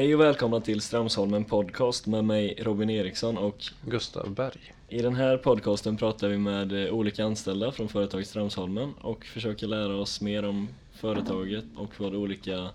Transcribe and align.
Hej 0.00 0.14
och 0.14 0.20
välkomna 0.20 0.60
till 0.60 0.80
Strömsholmen 0.80 1.44
podcast 1.44 2.06
med 2.06 2.24
mig 2.24 2.54
Robin 2.62 2.90
Eriksson 2.90 3.38
och 3.38 3.64
Gustav 3.86 4.34
Berg. 4.34 4.74
i 4.88 5.02
den 5.02 5.14
här 5.14 5.36
podcasten 5.36 5.96
pratar 5.96 6.28
vi 6.28 6.38
med 6.38 6.86
eh, 6.86 6.92
olika 6.94 7.24
anställda 7.24 7.72
från 7.72 7.88
företaget 7.88 8.26
Strömsholmen 8.26 8.92
och 9.00 9.24
försöker 9.24 9.66
lära 9.66 9.96
oss 9.96 10.20
mer 10.20 10.44
om 10.44 10.68
företaget 10.92 11.64
och 11.76 12.00
vad 12.00 12.14
olika 12.14 12.68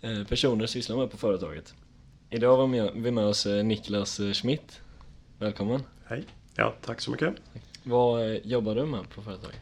eh, 0.00 0.24
personer 0.28 0.66
sysslar 0.66 0.96
med 0.96 1.10
på 1.10 1.16
företaget. 1.16 1.74
Idag 2.30 2.56
har 2.56 2.92
vi 2.94 3.10
med- 3.10 3.24
oss 3.24 3.46
eh, 3.46 3.64
Niklas 3.64 4.20
Schmidt. 4.32 4.80
Välkommen! 5.38 5.82
Hej. 6.04 6.24
Ja, 6.56 6.74
tack 6.84 7.00
så 7.00 7.10
mycket. 7.10 7.34
Vad 7.82 8.38
jobbar 8.44 8.74
du 8.74 8.86
med 8.86 9.10
på 9.10 9.22
företaget? 9.22 9.60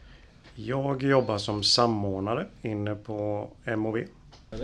Jag 0.55 1.03
jobbar 1.03 1.37
som 1.37 1.63
samordnare 1.63 2.47
inne 2.61 2.95
på 2.95 3.49
MOV. 3.77 3.97
Eh, 3.97 4.59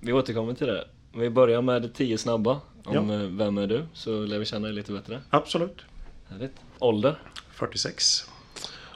Vi 0.00 0.12
återkommer 0.12 0.54
till 0.54 0.66
det. 0.66 0.84
Vi 1.14 1.30
börjar 1.30 1.62
med 1.62 1.94
tio 1.94 2.18
snabba 2.18 2.60
om 2.84 3.10
Ja. 3.10 3.14
eh, 3.14 3.20
vem 3.20 3.58
är 3.58 3.66
du, 3.66 3.84
så 3.92 4.10
lär 4.24 4.38
vi 4.38 4.44
känna 4.44 4.66
dig 4.66 4.74
lite 4.76 4.92
bättre. 4.92 5.20
Absolut. 5.30 5.80
Härligt. 6.28 6.52
Ålder? 6.78 7.18
46. 7.50 8.30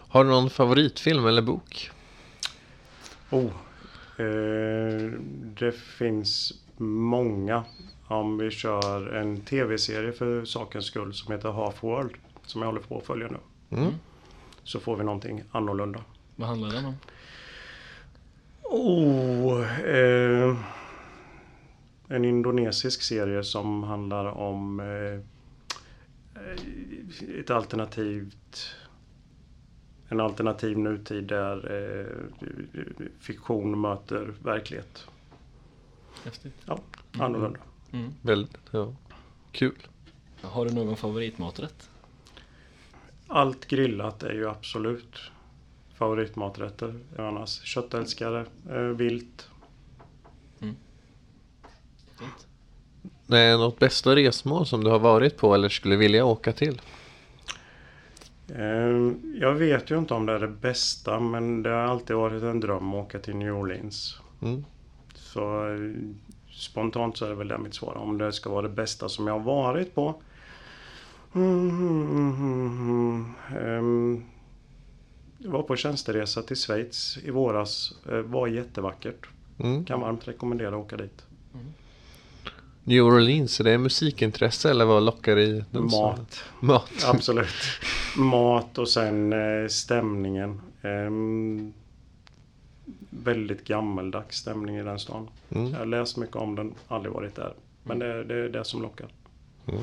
Har 0.09 0.25
du 0.25 0.31
någon 0.31 0.51
favoritfilm 0.51 1.27
eller 1.27 1.43
bok? 1.43 1.91
Oh. 3.31 3.51
Eh, 4.17 5.11
det 5.59 5.73
finns 5.73 6.53
många. 6.77 7.65
Om 8.09 8.39
vi 8.39 8.51
kör 8.51 9.15
en 9.15 9.41
tv-serie 9.41 10.13
för 10.13 10.45
sakens 10.45 10.85
skull 10.87 11.15
som 11.15 11.33
heter 11.33 11.51
Half 11.53 11.83
World. 11.83 12.11
Som 12.47 12.61
jag 12.63 12.69
håller 12.69 12.81
på 12.81 12.99
att 12.99 13.07
följa 13.07 13.29
nu. 13.29 13.39
Mm. 13.79 13.93
Så 14.65 14.81
får 14.81 14.97
vi 14.97 15.05
någonting 15.05 15.43
annorlunda. 15.53 16.01
Vad 16.37 16.49
handlar 16.49 16.71
den 16.71 16.85
om? 16.85 16.95
Oh, 18.75 19.61
eh, 19.87 20.57
en 22.09 22.25
indonesisk 22.25 23.03
serie 23.03 23.45
som 23.45 23.83
handlar 23.83 24.25
om 24.25 24.81
eh, 24.81 25.21
ett 27.41 27.51
alternativt 27.51 28.77
en 30.09 30.21
alternativ 30.21 30.79
nutid 30.79 31.25
där 31.25 31.73
eh, 31.73 32.07
fiktion 33.21 33.81
möter 33.81 34.35
verklighet. 34.43 35.07
Häftigt. 36.25 36.55
Ja, 36.67 36.79
annorlunda. 37.19 37.61
Mm. 37.93 38.13
Väldigt, 38.23 38.69
ja. 38.71 38.95
Kul. 39.53 39.79
Har 40.43 40.67
du 40.67 40.75
någon 40.75 40.97
favoritmaträtt? 40.97 41.91
Allt 43.27 43.67
grillat 43.67 44.23
är 44.23 44.33
ju 44.33 44.49
absolut 44.49 45.19
favoritmaträtter. 46.03 46.95
Annars 47.19 47.63
köttälskare, 47.65 48.47
eh, 48.71 48.79
vilt. 48.81 49.49
Fint. 50.61 52.47
Nej, 53.27 53.59
något 53.59 53.79
bästa 53.79 54.17
resmål 54.17 54.67
som 54.67 54.85
du 54.85 54.91
har 54.91 54.99
varit 54.99 55.37
på 55.37 55.55
eller 55.55 55.69
skulle 55.69 55.97
vilja 55.97 56.25
åka 56.25 56.53
till? 56.53 56.81
Eh, 58.49 59.13
Jag 59.41 59.55
vet 59.55 59.91
ju 59.91 59.99
inte 59.99 60.15
om 60.15 60.27
det 60.27 60.33
är 60.33 60.39
det 60.41 60.49
bästa 60.49 61.21
men 61.21 61.63
det 61.63 61.71
har 61.71 61.77
alltid 61.77 62.17
varit 62.17 62.43
en 62.43 62.61
dröm 62.61 62.95
att 62.95 63.07
åka 63.07 63.19
till 63.19 63.37
New 63.37 63.55
Orleans. 63.55 64.21
Mm. 64.43 64.65
Så 65.15 65.69
eh, 65.69 65.79
spontant 66.51 67.17
så 67.17 67.25
är 67.25 67.29
det 67.29 67.35
väl 67.37 67.49
det 67.49 67.59
mitt 67.59 67.75
svar. 67.75 67.95
Om 67.97 68.19
det 68.19 68.33
ska 68.33 68.51
vara 68.51 68.63
det 68.63 68.75
bästa 68.75 69.09
som 69.09 69.27
jag 69.27 69.35
har 69.39 69.45
varit 69.45 69.95
på. 69.95 70.15
Mm, 71.35 71.71
mm, 71.71 72.11
mm, 72.11 72.79
mm. 72.79 73.35
Ehm, 73.59 74.25
Jag 75.32 75.32
var 75.45 75.63
på 75.63 75.77
tjänsteresa 75.77 76.43
till 76.43 76.57
Schweiz 76.57 77.19
i 77.25 77.31
våras. 77.31 77.93
Eh, 78.11 78.19
var 78.19 78.47
jättevackert. 78.47 79.27
Mm. 79.59 79.85
Kan 79.85 80.01
varmt 80.01 80.29
rekommendera 80.29 80.69
att 80.69 80.85
åka 80.85 80.97
dit. 80.97 81.27
New 82.85 83.05
Orleans, 83.05 83.61
är 83.61 83.65
det 83.65 83.79
musikintresse 83.79 84.71
eller 84.71 84.85
vad 84.85 85.03
lockar 85.03 85.39
i 85.39 85.65
den 85.71 85.91
staden? 85.91 86.19
Mat. 86.19 86.45
Mat. 86.61 87.05
Absolut. 87.07 87.49
Mat 88.17 88.79
och 88.79 88.89
sen 88.89 89.33
eh, 89.33 89.69
stämningen. 89.69 90.61
Ehm, 90.83 91.73
väldigt 93.11 93.65
gammeldags 93.65 94.37
stämning 94.37 94.77
i 94.77 94.83
den 94.83 94.99
stan. 94.99 95.29
Mm. 95.51 95.71
Jag 95.71 95.79
har 95.79 95.87
läst 95.87 96.17
mycket 96.17 96.37
om 96.37 96.55
den, 96.55 96.75
aldrig 96.89 97.13
varit 97.15 97.35
där. 97.35 97.55
Men 97.83 97.99
det, 97.99 98.25
det 98.25 98.35
är 98.35 98.49
det 98.49 98.65
som 98.65 98.83
lockar. 98.83 99.09
Mm. 99.69 99.83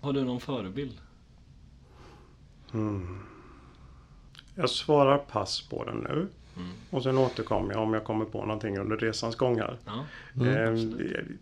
Har 0.00 0.12
du 0.12 0.24
någon 0.24 0.40
förebild? 0.40 0.98
Mm. 2.74 3.18
Jag 4.54 4.70
svarar 4.70 5.18
pass 5.18 5.68
på 5.68 5.84
den 5.84 5.96
nu. 5.96 6.28
Mm. 6.56 6.68
Och 6.90 7.02
sen 7.02 7.18
återkommer 7.18 7.72
jag 7.74 7.82
om 7.82 7.94
jag 7.94 8.04
kommer 8.04 8.24
på 8.24 8.40
någonting 8.46 8.78
under 8.78 8.96
resans 8.96 9.36
gång 9.36 9.58
här. 9.58 9.76
Ja. 9.84 10.04
Mm. 10.36 10.56
Ehm, 10.56 11.38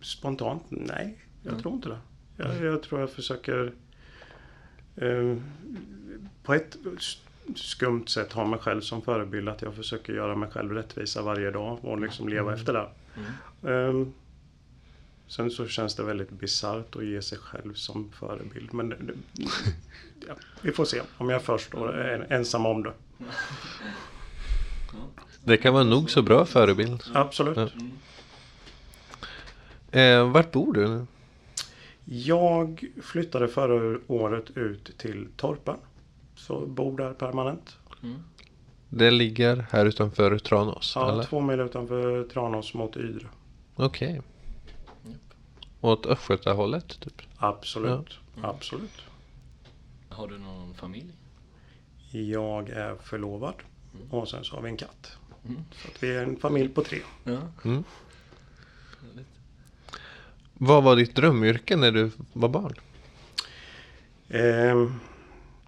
spontant? 0.00 0.62
Nej, 0.68 1.18
jag 1.42 1.50
Mm. 1.50 1.62
tror 1.62 1.74
inte 1.74 1.88
det. 1.88 1.98
Jag, 2.36 2.64
jag 2.64 2.82
tror 2.82 3.00
jag 3.00 3.10
försöker 3.10 3.72
ehm, 4.96 5.42
på 6.42 6.54
ett 6.54 6.76
skumt 7.54 8.06
sätt 8.08 8.32
ha 8.32 8.44
mig 8.44 8.58
själv 8.60 8.80
som 8.80 9.02
förebild. 9.02 9.48
Att 9.48 9.62
jag 9.62 9.74
försöker 9.74 10.12
göra 10.12 10.36
mig 10.36 10.50
själv 10.50 10.72
rättvisa 10.72 11.22
varje 11.22 11.50
dag 11.50 11.78
och 11.84 12.00
liksom 12.00 12.28
leva 12.28 12.54
efter 12.54 12.72
det. 12.72 12.88
Mm. 13.64 14.12
Sen 15.30 15.50
så 15.50 15.66
känns 15.66 15.94
det 15.94 16.02
väldigt 16.02 16.30
bisarrt 16.30 16.96
att 16.96 17.04
ge 17.04 17.22
sig 17.22 17.38
själv 17.38 17.74
som 17.74 18.10
förebild. 18.12 18.74
Men 18.74 18.88
det, 18.88 18.96
det, 19.02 19.14
ja, 20.28 20.34
vi 20.62 20.72
får 20.72 20.84
se 20.84 21.02
om 21.18 21.30
jag 21.30 21.42
först 21.42 21.66
står 21.66 21.98
en, 21.98 22.22
ensam 22.22 22.66
om 22.66 22.82
det. 22.82 22.92
Det 25.44 25.56
kan 25.56 25.74
vara 25.74 25.84
nog 25.84 26.10
så 26.10 26.22
bra 26.22 26.44
förebild. 26.44 27.02
Absolut. 27.14 27.56
Ja. 29.90 30.00
Eh, 30.00 30.30
vart 30.30 30.52
bor 30.52 30.72
du 30.72 30.88
nu? 30.88 31.06
Jag 32.04 32.84
flyttade 33.02 33.48
förra 33.48 33.98
året 34.06 34.56
ut 34.56 34.98
till 34.98 35.28
Torpen. 35.36 35.76
Så 36.36 36.66
bor 36.66 36.96
där 36.96 37.12
permanent. 37.12 37.76
Mm. 38.02 38.18
Det 38.88 39.10
ligger 39.10 39.66
här 39.70 39.86
utanför 39.86 40.38
Tranås, 40.38 40.92
Ja, 40.96 41.12
eller? 41.12 41.22
två 41.24 41.40
mil 41.40 41.60
utanför 41.60 42.24
Tranås 42.24 42.74
mot 42.74 42.96
Ydre. 42.96 43.26
Okej. 43.76 44.14
Japp. 44.14 44.24
Åt 45.80 46.06
Östgötahållet, 46.06 47.00
typ? 47.00 47.22
Absolut. 47.36 48.18
Ja. 48.34 48.48
Absolut. 48.48 49.02
Har 50.08 50.28
du 50.28 50.38
någon 50.38 50.74
familj? 50.74 51.12
Jag 52.10 52.68
är 52.68 52.94
förlovad. 52.94 53.54
Och 54.10 54.28
sen 54.28 54.44
så 54.44 54.56
har 54.56 54.62
vi 54.62 54.68
en 54.68 54.76
katt. 54.76 55.16
Mm. 55.44 55.64
Så 55.72 55.88
att 55.88 56.02
vi 56.02 56.16
är 56.16 56.22
en 56.22 56.36
familj 56.36 56.68
på 56.68 56.82
tre. 56.82 56.98
Ja. 57.24 57.38
Mm. 57.64 57.84
Vad 60.54 60.82
var 60.82 60.96
ditt 60.96 61.16
drömyrke 61.16 61.76
när 61.76 61.92
du 61.92 62.10
var 62.32 62.48
barn? 62.48 62.74
Ehm, 64.28 64.94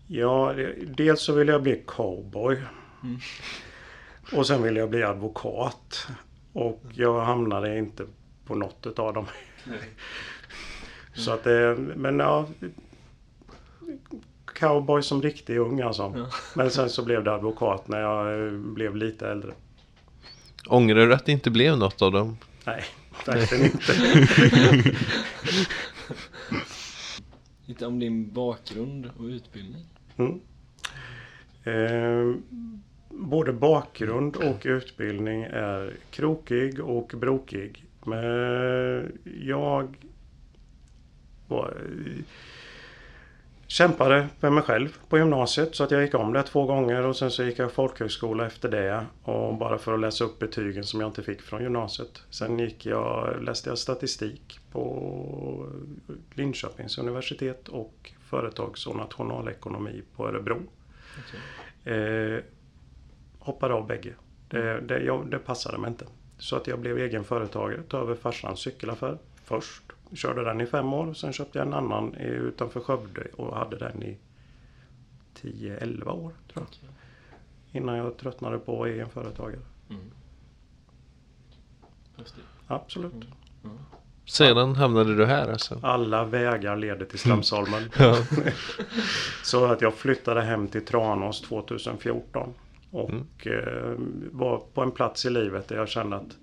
ja, 0.07 0.55
dels 0.87 1.23
så 1.23 1.33
vill 1.33 1.49
jag 1.49 1.63
bli 1.63 1.83
cowboy. 1.87 2.63
Mm. 3.03 3.19
Och 4.33 4.47
sen 4.47 4.63
vill 4.63 4.77
jag 4.77 4.91
bli 4.91 5.03
advokat. 5.03 6.07
Och 6.53 6.83
jag 6.93 7.25
hamnade 7.25 7.79
inte 7.79 8.07
på 8.47 8.55
något 8.55 8.99
av 8.99 9.15
dem. 9.15 9.27
Så 11.15 11.33
att 11.33 11.45
det, 11.45 11.77
men 11.97 12.19
ja. 12.19 12.47
Cowboy 14.45 15.03
som 15.03 15.23
riktig 15.23 15.59
ung 15.59 15.81
alltså. 15.81 16.13
Ja. 16.17 16.27
Men 16.57 16.71
sen 16.71 16.91
så 16.91 17.05
blev 17.05 17.25
det 17.25 17.33
advokat 17.35 17.89
när 17.89 18.01
jag 18.01 18.47
eh, 18.47 18.53
blev 18.53 18.97
lite 18.97 19.29
äldre. 19.29 19.53
Ångrar 20.67 21.07
du 21.07 21.15
att 21.15 21.27
det 21.27 21.33
inte 21.33 21.51
blev 21.51 21.79
något 21.79 22.03
av 22.03 22.13
dem? 22.13 22.37
Nej, 22.65 22.85
verkligen 23.27 23.65
inte. 23.65 23.93
Lite 27.67 27.87
om 27.87 27.99
din 27.99 28.33
bakgrund 28.33 29.11
och 29.17 29.25
utbildning. 29.25 29.87
Mm. 30.17 30.41
Eh, 31.65 32.37
både 33.11 33.53
bakgrund 33.53 34.37
och 34.37 34.63
utbildning 34.65 35.43
är 35.43 35.97
krokig 36.11 36.81
och 36.81 37.13
brokig. 37.17 37.85
Men 38.07 39.19
jag 39.41 39.97
var, 41.49 41.77
kämpade 43.67 44.29
med 44.41 44.53
mig 44.53 44.63
själv 44.63 44.97
på 45.09 45.19
gymnasiet 45.19 45.77
så 45.77 45.85
att 45.85 45.91
jag 45.91 46.03
gick 46.03 46.15
om 46.15 46.33
det 46.33 46.43
två 46.43 46.67
gånger 46.67 47.03
och 47.03 47.17
sen 47.17 47.31
så 47.31 47.45
gick 47.45 47.59
jag 47.59 47.73
folkhögskola 47.73 48.47
efter 48.47 48.69
det. 48.69 49.07
Och 49.23 49.57
bara 49.57 49.79
för 49.79 49.95
att 49.95 50.01
läsa 50.01 50.25
upp 50.25 50.39
betygen 50.39 50.85
som 50.85 51.01
jag 51.01 51.09
inte 51.09 51.23
fick 51.23 51.43
från 51.43 51.63
gymnasiet. 51.63 52.23
Sen 52.31 52.59
gick 52.59 52.87
jag, 52.87 53.43
läste 53.43 53.69
jag 53.69 53.79
statistik 53.79 54.61
på 54.73 55.67
Linköpings 56.35 56.99
universitet 56.99 57.69
och 57.69 58.13
företags 58.21 58.87
och 58.87 58.97
nationalekonomi 58.97 60.03
på 60.17 60.29
Örebro. 60.29 60.63
Okej. 61.19 61.95
Eh, 61.95 62.41
hoppade 63.39 63.75
av 63.75 63.87
bägge. 63.87 64.15
Det, 64.49 64.81
det, 64.81 65.03
jag, 65.03 65.31
det 65.31 65.39
passade 65.39 65.79
mig 65.79 65.91
inte. 65.91 66.05
Så 66.43 66.57
att 66.57 66.67
jag 66.67 66.79
blev 66.81 66.99
egen 66.99 67.25
företagare, 67.25 67.83
tog 67.83 68.01
över 68.01 68.15
farsans 68.15 68.61
cykelaffär 68.61 69.19
först. 69.45 69.83
Körde 70.15 70.45
den 70.45 70.61
i 70.61 70.67
fem 70.67 70.93
år, 70.93 71.15
sen 71.15 71.33
köpte 71.33 71.59
jag 71.59 71.67
en 71.67 71.75
annan 71.75 72.15
i- 72.15 72.25
utanför 72.27 72.81
Skövde 72.81 73.27
och 73.37 73.57
hade 73.57 73.77
den 73.79 74.03
i 74.03 74.19
10-11 75.35 76.11
år 76.13 76.33
tror 76.53 76.55
jag. 76.55 76.63
Okej. 76.63 76.89
Innan 77.73 77.97
jag 77.97 78.17
tröttnade 78.17 78.59
på 78.59 78.73
att 78.73 78.79
vara 78.79 78.89
egen 78.89 79.09
företagare. 79.09 79.61
Mm. 79.91 80.01
Absolut. 82.67 83.13
Sedan 84.27 84.77
hamnade 84.77 85.15
du 85.17 85.27
här 85.27 85.49
alltså? 85.53 85.81
Alla 85.83 86.25
vägar 86.25 86.77
leder 86.77 87.07
till 87.07 87.19
Strömsholmen. 87.19 87.91
Ja. 87.99 88.17
Så 89.43 89.65
att 89.65 89.81
jag 89.81 89.95
flyttade 89.95 90.43
hem 90.43 90.69
till 90.69 90.85
Tranås 90.85 91.41
2014. 91.41 92.55
Och 92.93 93.47
eh, 93.47 93.95
var 94.33 94.59
på 94.75 94.83
en 94.83 94.91
plats 94.91 95.27
i 95.27 95.31
livet 95.31 95.69
där 95.69 95.77
jag 95.77 95.89
kände 95.89 96.17
att 96.17 96.37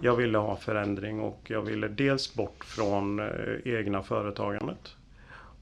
jag 0.00 0.16
ville 0.16 0.38
ha 0.38 0.56
förändring 0.56 1.20
och 1.20 1.40
jag 1.50 1.62
ville 1.62 1.88
dels 1.88 2.34
bort 2.34 2.64
från 2.64 3.18
eh, 3.20 3.26
egna 3.64 4.02
företagandet. 4.02 4.96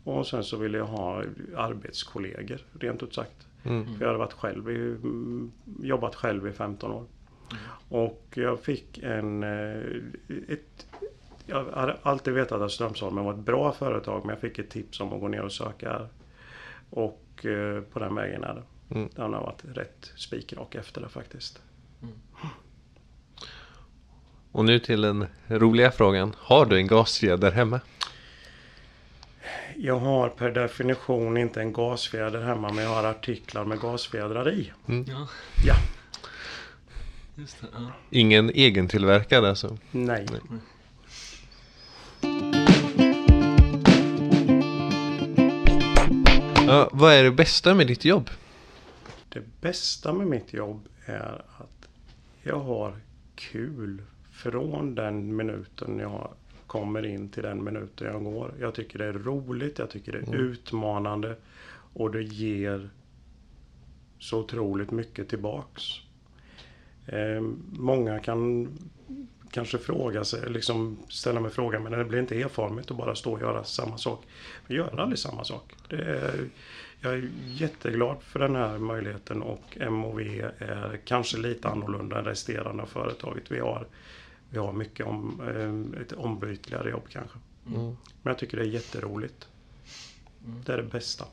Och 0.04 0.26
sen 0.26 0.44
så 0.44 0.56
ville 0.56 0.78
jag 0.78 0.84
ha 0.84 1.22
arbetskollegor, 1.56 2.58
rent 2.80 3.02
ut 3.02 3.14
sagt. 3.14 3.46
Mm. 3.64 3.84
För 3.86 4.00
jag 4.00 4.06
hade 4.06 4.19
varit 4.19 4.32
själv 4.32 4.70
i, 4.70 4.74
mm, 4.76 5.52
jobbat 5.82 6.14
själv 6.14 6.48
i 6.48 6.52
15 6.52 6.92
år. 6.92 7.04
Och 7.88 8.24
jag 8.34 8.60
fick 8.60 8.98
en... 8.98 9.42
eh, 9.42 9.82
Ett, 10.48 10.86
jag 11.46 11.64
hade 11.64 11.96
alltid 12.02 12.34
vetat 12.34 12.60
att 12.62 12.72
Strömsholmen 12.72 13.24
var 13.24 13.32
ett 13.32 13.38
bra 13.38 13.72
företag 13.72 14.20
men 14.24 14.28
jag 14.28 14.40
fick 14.40 14.58
ett 14.58 14.70
tips 14.70 15.00
om 15.00 15.12
att 15.12 15.20
gå 15.20 15.28
ner 15.28 15.42
och 15.42 15.52
söka 15.52 15.90
här. 15.90 16.08
Och 16.90 17.46
på 17.92 17.98
den 17.98 18.14
vägen 18.14 18.44
är 18.44 18.54
det. 18.54 18.62
Mm. 18.94 19.08
Den 19.14 19.32
har 19.32 19.40
varit 19.40 19.76
rätt 19.76 20.12
spikrak 20.16 20.74
efter 20.74 21.00
det 21.00 21.08
faktiskt. 21.08 21.60
Och 24.52 24.64
nu 24.64 24.78
till 24.78 25.00
den 25.00 25.26
roliga 25.48 25.90
frågan. 25.90 26.34
Har 26.38 26.66
du 26.66 26.76
en 26.76 26.86
gasfjäder 26.86 27.50
hemma? 27.50 27.80
Jag 29.76 29.98
har 29.98 30.28
per 30.28 30.50
definition 30.50 31.36
inte 31.36 31.60
en 31.60 31.72
gasfjäder 31.72 32.42
hemma 32.42 32.72
men 32.72 32.84
jag 32.84 32.90
har 32.90 33.04
artiklar 33.04 33.64
med 33.64 33.80
gasfjädrar 33.80 34.50
i. 34.52 34.72
Ja, 34.86 35.28
Ja, 35.66 35.74
just 37.34 37.60
det. 37.60 37.66
Ja. 37.74 37.92
Ingen 38.10 38.50
egentillverkad 38.56 39.44
alltså? 39.44 39.78
nej. 39.90 40.26
Ja, 46.66 46.88
vad 46.92 47.12
är 47.12 47.24
det 47.24 47.30
bästa 47.30 47.74
med 47.74 47.86
ditt 47.86 48.04
jobb? 48.04 48.30
Det 49.32 49.61
bästa 49.61 50.12
med 50.12 50.26
mitt 50.26 50.52
jobb 50.52 50.88
är 51.06 51.44
att 51.58 51.88
jag 52.43 52.58
har 52.61 52.96
kul 53.34 54.02
från 54.31 54.94
den 54.94 55.37
minuten 55.37 55.99
jag 55.99 56.34
kommer 56.67 57.06
in 57.06 57.29
till 57.29 57.43
den 57.43 57.64
minuten 57.64 58.06
jag 58.06 58.25
går. 58.25 58.55
Jag 58.61 58.75
tycker 58.75 58.99
det 58.99 59.05
är 59.06 59.12
roligt, 59.12 59.79
jag 59.79 59.90
tycker 59.90 60.12
det 60.12 60.19
är 60.19 60.34
utmanande 60.34 61.37
och 61.93 62.11
det 62.11 62.23
ger 62.23 62.90
så 64.19 64.40
otroligt 64.40 64.90
mycket 64.90 65.29
tillbaks. 65.29 65.82
Eh, 67.06 67.40
många 67.73 68.19
kan 68.19 68.69
kanske 69.52 69.78
fråga 69.78 70.25
sig, 70.25 70.50
liksom 70.50 70.99
ställa 71.08 71.40
mig 71.40 71.50
frågan, 71.50 71.82
men 71.82 71.93
det 71.93 72.04
blir 72.04 72.19
inte 72.19 72.40
erfarenhet 72.40 72.90
att 72.90 72.96
bara 72.96 73.14
stå 73.14 73.32
och 73.32 73.40
göra 73.40 73.64
samma 73.64 73.99
sak. 73.99 74.26
Men 74.66 74.76
gör 74.76 75.00
aldrig 75.00 75.19
samma 75.19 75.44
sak. 75.44 75.75
Det 75.88 75.96
är, 75.96 76.49
jag 77.00 77.12
är 77.12 77.31
jätteglad 77.46 78.16
för 78.22 78.38
den 78.38 78.56
här 78.56 78.78
möjligheten 78.78 79.43
och 79.43 79.78
MOV 79.90 80.20
är 80.20 81.00
kanske 81.04 81.38
lite 81.38 81.69
annorlunda 81.69 82.19
än 82.19 82.25
resterande 82.25 82.82
av 82.82 82.87
företaget. 82.87 83.52
Vi 83.52 83.58
har, 83.58 83.87
vi 84.50 84.58
har 84.58 84.72
mycket 84.72 85.06
om, 85.06 85.40
eh, 85.40 86.02
ett 86.02 86.12
ombytligare 86.12 86.90
jobb 86.90 87.05
kanske. 87.08 87.38
Mm. 87.66 87.84
Men 87.84 87.96
jag 88.31 88.38
tycker 88.38 88.56
det 88.56 88.62
är 88.62 88.69
jätteroligt. 88.69 89.48
Det 90.66 90.72
är 90.72 90.76
det 90.76 90.82
bästa. 90.82 91.25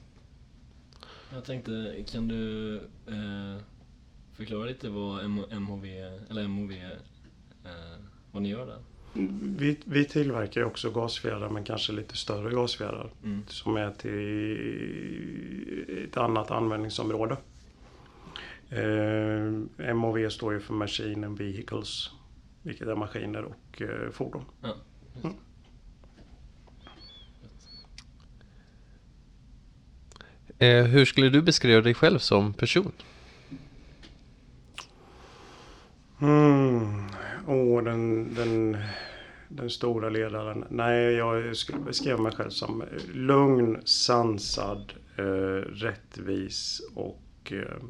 Jag 1.33 1.45
tänkte, 1.45 2.03
kan 2.11 2.27
du 2.27 2.75
eh, 3.07 3.61
förklara 4.33 4.65
lite 4.65 4.89
vad 4.89 5.29
MHV, 5.51 5.85
eller 6.29 6.47
MOV, 6.47 6.71
eh, 7.65 7.71
vad 8.31 8.41
ni 8.41 8.49
gör 8.49 8.65
där? 8.65 8.79
Vi, 9.57 9.77
vi 9.85 10.05
tillverkar 10.05 10.61
ju 10.61 10.67
också 10.67 10.91
gasfjädrar 10.91 11.49
men 11.49 11.63
kanske 11.63 11.93
lite 11.93 12.17
större 12.17 12.53
gasfjädrar. 12.53 13.11
Mm. 13.23 13.43
Som 13.47 13.77
är 13.77 13.91
till 13.91 14.49
ett 16.07 16.17
annat 16.17 16.51
användningsområde. 16.51 17.37
Eh, 18.69 19.93
MOV 19.93 20.29
står 20.29 20.53
ju 20.53 20.59
för 20.59 20.73
Machine 20.73 21.23
and 21.23 21.37
Vehicles. 21.37 22.09
Vilket 22.61 22.87
är 22.87 22.95
maskiner 22.95 23.43
och 23.43 23.81
eh, 23.81 24.11
fordon. 24.11 24.45
Ja. 24.61 24.75
Eh, 30.59 30.83
hur 30.83 31.05
skulle 31.05 31.29
du 31.29 31.41
beskriva 31.41 31.81
dig 31.81 31.93
själv 31.93 32.19
som 32.19 32.53
person? 32.53 32.91
Mm. 36.21 37.08
Åh, 37.49 37.83
den, 37.83 38.33
den, 38.33 38.77
den 39.47 39.69
stora 39.69 40.09
ledaren. 40.09 40.65
Nej, 40.69 41.03
jag 41.03 41.57
skulle 41.57 41.79
beskriva 41.79 42.17
mig 42.17 42.31
själv 42.31 42.49
som 42.49 42.83
lugn, 43.13 43.81
sansad, 43.85 44.93
eh, 45.17 45.23
rättvis 45.63 46.81
och 46.95 47.51
eh, 47.51 47.83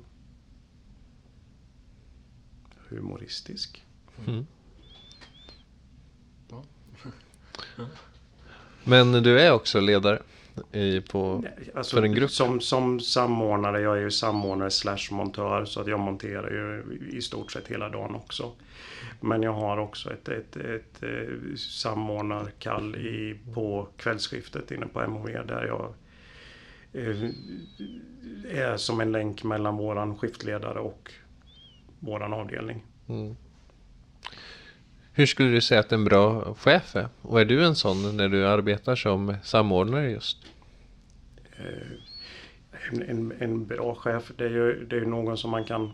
humoristisk. 2.89 3.85
Mm. 4.27 4.45
Men 8.83 9.11
du 9.11 9.39
är 9.39 9.51
också 9.51 9.79
ledare 9.79 10.21
i, 10.71 11.01
på... 11.01 11.43
Alltså, 11.75 11.95
För 11.95 12.03
en 12.03 12.13
grupp? 12.13 12.31
Som, 12.31 12.61
som 12.61 12.99
samordnare, 12.99 13.81
jag 13.81 13.97
är 13.97 14.01
ju 14.01 14.11
samordnare 14.11 14.71
slash 14.71 15.11
montör 15.11 15.65
så 15.65 15.81
att 15.81 15.87
jag 15.87 15.99
monterar 15.99 16.49
ju 16.49 16.99
i 17.17 17.21
stort 17.21 17.51
sett 17.51 17.67
hela 17.67 17.89
dagen 17.89 18.15
också. 18.15 18.51
Men 19.19 19.43
jag 19.43 19.53
har 19.53 19.77
också 19.77 20.13
ett, 20.13 20.27
ett, 20.27 20.57
ett, 20.57 21.03
eh, 21.03 21.55
samordnarkall 21.55 22.95
i, 22.95 23.39
på 23.53 23.87
kvällsskiftet 23.97 24.71
inne 24.71 24.85
på 24.85 25.01
MHV 25.01 25.45
där 25.47 25.65
jag 25.65 25.93
eh, 26.93 27.29
är 28.49 28.77
som 28.77 29.01
en 29.01 29.11
länk 29.11 29.43
mellan 29.43 29.77
våran 29.77 30.17
skiftledare 30.17 30.79
och 30.79 31.11
våran 31.99 32.33
avdelning. 32.33 32.83
Mm. 33.07 33.35
Hur 35.19 35.25
skulle 35.25 35.49
du 35.49 35.61
säga 35.61 35.79
att 35.79 35.91
en 35.91 36.03
bra 36.03 36.53
chef 36.53 36.95
är? 36.95 37.07
Och 37.21 37.41
är 37.41 37.45
du 37.45 37.65
en 37.65 37.75
sån 37.75 38.17
när 38.17 38.29
du 38.29 38.47
arbetar 38.47 38.95
som 38.95 39.35
samordnare 39.43 40.11
just? 40.11 40.37
En, 42.91 43.01
en, 43.01 43.33
en 43.39 43.65
bra 43.65 43.95
chef, 43.95 44.31
det 44.37 44.45
är 44.45 44.49
ju 44.49 44.85
det 44.85 44.97
är 44.97 45.05
någon 45.05 45.37
som 45.37 45.51
man 45.51 45.63
kan 45.63 45.91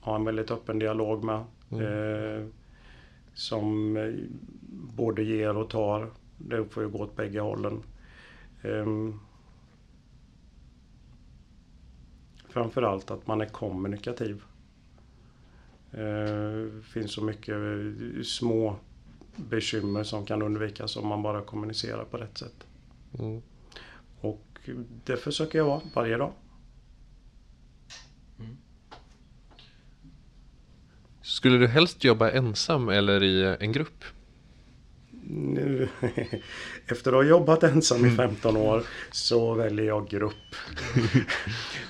ha 0.00 0.16
en 0.16 0.24
väldigt 0.24 0.50
öppen 0.50 0.78
dialog 0.78 1.24
med. 1.24 1.44
Eh, 1.70 2.46
som 3.34 3.96
eh, 3.96 4.14
både 4.96 5.22
ger 5.22 5.56
och 5.56 5.70
tar. 5.70 6.10
Det 6.38 6.64
får 6.64 6.82
ju 6.82 6.88
gå 6.88 6.98
åt 6.98 7.16
bägge 7.16 7.40
hållen. 7.40 7.82
Eh, 8.62 8.86
framförallt 12.48 13.10
att 13.10 13.26
man 13.26 13.40
är 13.40 13.46
kommunikativ. 13.46 14.42
Eh, 15.92 16.82
finns 16.82 17.12
så 17.12 17.24
mycket 17.24 17.54
eh, 17.54 18.22
små 18.22 18.76
bekymmer 19.36 20.04
som 20.04 20.26
kan 20.26 20.42
undvikas 20.42 20.96
om 20.96 21.08
man 21.08 21.22
bara 21.22 21.42
kommunicerar 21.42 22.04
på 22.04 22.16
rätt 22.16 22.38
sätt. 22.38 22.66
Mm. 23.18 23.42
Och 24.20 24.70
det 25.04 25.16
försöker 25.16 25.58
jag 25.58 25.64
vara 25.64 25.80
varje 25.94 26.16
dag. 26.16 26.32
Skulle 31.22 31.58
du 31.58 31.66
helst 31.66 32.04
jobba 32.04 32.30
ensam 32.30 32.88
eller 32.88 33.22
i 33.22 33.56
en 33.60 33.72
grupp? 33.72 34.04
Nu, 35.34 35.88
efter 36.86 37.10
att 37.10 37.16
ha 37.16 37.22
jobbat 37.22 37.62
ensam 37.62 38.06
i 38.06 38.10
15 38.10 38.56
år 38.56 38.82
så 39.10 39.54
väljer 39.54 39.86
jag 39.86 40.08
grupp. 40.08 40.54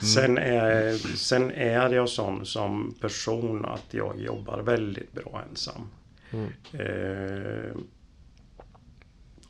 sen, 0.14 0.38
är, 0.38 0.92
sen 1.16 1.50
är 1.50 1.92
jag 1.92 2.08
sån 2.08 2.46
som 2.46 2.94
person 3.00 3.64
att 3.64 3.94
jag 3.94 4.20
jobbar 4.20 4.58
väldigt 4.58 5.12
bra 5.12 5.42
ensam. 5.50 5.88
Mm. 6.30 6.48
Eh, 6.72 7.76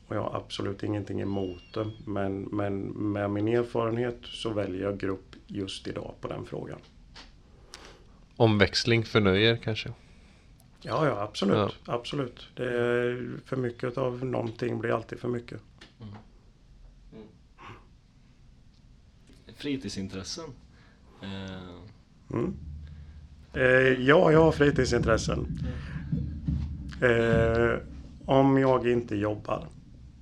och 0.07 0.15
jag 0.15 0.21
har 0.21 0.37
absolut 0.37 0.83
ingenting 0.83 1.21
emot 1.21 1.63
det. 1.73 1.91
Men, 2.05 2.41
men 2.41 2.81
med 3.11 3.29
min 3.29 3.47
erfarenhet 3.47 4.19
så 4.23 4.49
väljer 4.49 4.83
jag 4.83 4.97
grupp 4.97 5.35
just 5.47 5.87
idag 5.87 6.13
på 6.21 6.27
den 6.27 6.45
frågan. 6.45 6.79
Omväxling 8.35 9.05
förnöjer 9.05 9.57
kanske? 9.57 9.93
Ja, 10.85 11.07
ja 11.07 11.21
absolut. 11.21 11.55
Ja. 11.57 11.93
absolut. 11.93 12.47
Det 12.55 12.65
är 12.65 13.29
för 13.45 13.57
mycket 13.57 13.97
av 13.97 14.25
någonting 14.25 14.79
blir 14.79 14.95
alltid 14.95 15.19
för 15.19 15.27
mycket. 15.27 15.61
Fritidsintressen? 19.57 20.45
Eh, 21.21 21.83
Mm. 22.33 22.53
Eh, 23.53 23.61
ja, 24.07 24.31
jag 24.31 24.43
har 24.43 24.51
fritidsintressen. 24.51 25.59
Eh, 27.01 27.77
om 28.25 28.57
jag 28.57 28.87
inte 28.87 29.15
jobbar, 29.15 29.67